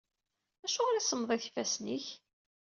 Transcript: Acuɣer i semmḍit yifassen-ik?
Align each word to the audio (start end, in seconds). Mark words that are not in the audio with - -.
Acuɣer 0.65 0.95
i 0.95 1.01
semmḍit 1.03 1.45
yifassen-ik? 1.47 2.05